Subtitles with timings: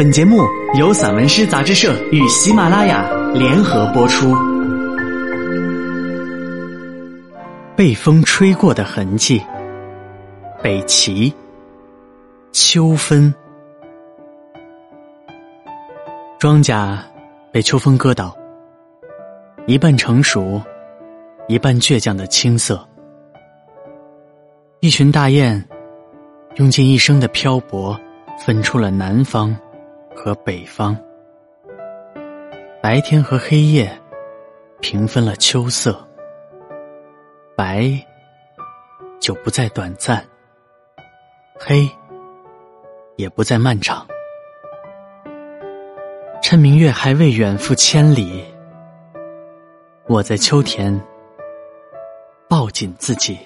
[0.00, 0.48] 本节目
[0.78, 4.34] 由散文诗杂志社与喜马拉雅联合播出。
[7.76, 9.42] 被风吹过的痕迹，
[10.62, 11.30] 北齐，
[12.50, 13.34] 秋分。
[16.38, 16.96] 庄稼
[17.52, 18.34] 被秋风割倒，
[19.66, 20.58] 一半成熟，
[21.46, 22.82] 一半倔强的青涩。
[24.80, 25.62] 一群大雁，
[26.54, 27.94] 用尽一生的漂泊，
[28.46, 29.54] 分出了南方。
[30.14, 30.96] 和北方，
[32.82, 33.90] 白天和黑夜
[34.80, 36.06] 平分了秋色，
[37.56, 37.90] 白
[39.18, 40.24] 就不再短暂，
[41.58, 41.88] 黑
[43.16, 44.06] 也不再漫长。
[46.42, 48.44] 趁明月还未远赴千里，
[50.06, 50.98] 我在秋天
[52.48, 53.38] 抱紧自己。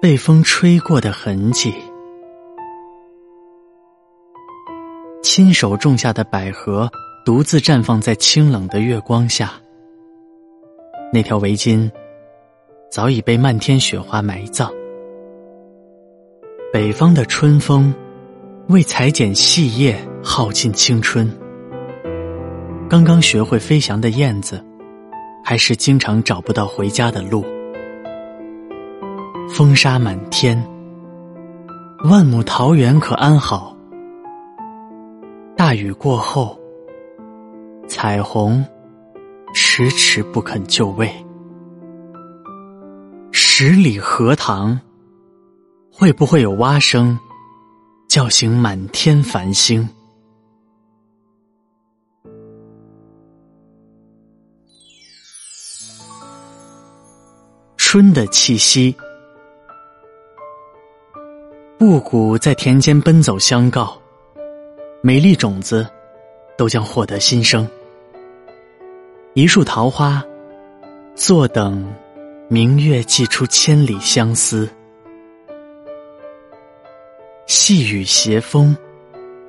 [0.00, 1.74] 被风吹过的痕迹，
[5.22, 6.90] 亲手种下的百合
[7.22, 9.52] 独自绽放在清冷的月光下。
[11.12, 11.90] 那条围巾
[12.90, 14.72] 早已被漫天雪花埋葬。
[16.72, 17.94] 北方的春风
[18.68, 21.30] 为裁剪细叶耗尽青春。
[22.88, 24.64] 刚刚学会飞翔的燕子，
[25.44, 27.44] 还是经常找不到回家的路。
[29.60, 30.56] 风沙满天，
[32.08, 33.76] 万亩桃园可安好。
[35.54, 36.58] 大雨过后，
[37.86, 38.64] 彩虹
[39.54, 41.14] 迟迟不肯就位。
[43.32, 44.80] 十里荷塘，
[45.92, 47.18] 会不会有蛙声
[48.08, 49.86] 叫醒满天繁星？
[57.76, 58.96] 春的气息。
[61.80, 63.98] 布谷在田间奔走相告，
[65.00, 65.88] 每粒种子
[66.54, 67.66] 都将获得新生。
[69.32, 70.22] 一树桃花，
[71.14, 71.90] 坐等
[72.48, 74.68] 明月寄出千里相思。
[77.46, 78.76] 细雨斜风，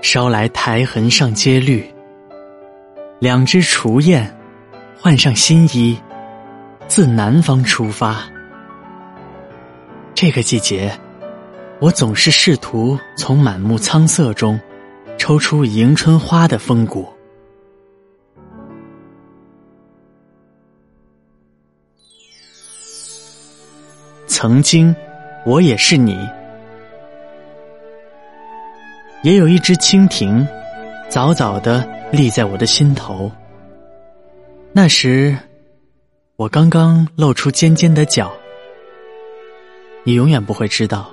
[0.01, 1.85] 捎来苔痕上阶绿。
[3.19, 4.33] 两只雏燕，
[4.97, 5.99] 换上新衣，
[6.87, 8.23] 自南方出发。
[10.15, 10.97] 这个季节。
[11.81, 14.59] 我总是试图从满目苍色中
[15.17, 17.09] 抽出迎春花的风骨。
[24.27, 24.95] 曾经，
[25.43, 26.15] 我也是你，
[29.23, 30.47] 也有一只蜻蜓，
[31.09, 33.31] 早早的立在我的心头。
[34.71, 35.35] 那时，
[36.35, 38.31] 我刚刚露出尖尖的角，
[40.03, 41.11] 你永远不会知道。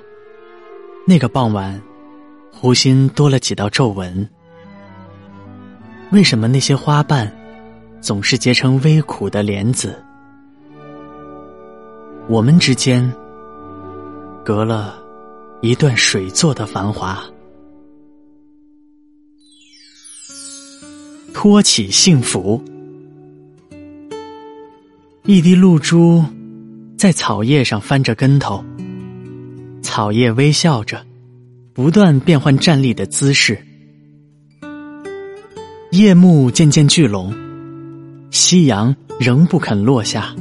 [1.05, 1.81] 那个傍晚，
[2.51, 4.29] 湖心多了几道皱纹。
[6.11, 7.31] 为什么那些花瓣
[8.01, 10.01] 总是结成微苦的莲子？
[12.27, 13.11] 我们之间
[14.45, 14.99] 隔了
[15.61, 17.23] 一段水做的繁华。
[21.33, 22.63] 托起幸福，
[25.23, 26.23] 一滴露珠
[26.97, 28.63] 在草叶上翻着跟头。
[29.89, 31.03] 草叶微笑着，
[31.73, 33.59] 不断变换站立的姿势。
[35.89, 37.33] 夜幕渐渐聚拢，
[38.29, 40.35] 夕阳仍不肯落下。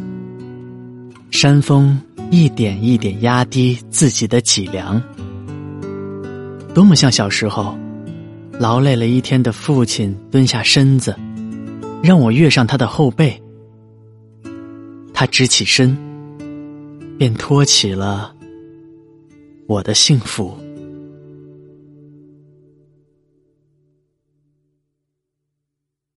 [1.30, 1.98] 山峰
[2.30, 5.02] 一点一点压低自己的脊梁，
[6.74, 7.74] 多么像小时候，
[8.60, 11.16] 劳累了一天的父亲蹲下身子，
[12.02, 13.42] 让我跃上他的后背。
[15.14, 15.96] 他直起身，
[17.16, 18.34] 便托起了。
[19.68, 20.67] 我的幸福。